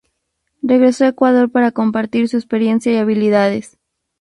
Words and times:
Regresó 0.63 1.05
a 1.05 1.09
Ecuador 1.09 1.51
para 1.51 1.71
compartir 1.71 2.27
su 2.27 2.35
experiencia 2.35 2.91
y 2.91 2.97
habilidades. 2.97 3.77